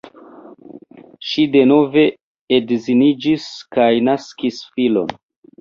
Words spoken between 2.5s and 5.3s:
edziniĝis kaj naskis filon.